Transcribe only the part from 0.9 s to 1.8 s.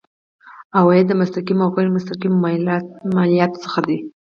د مستقیمو او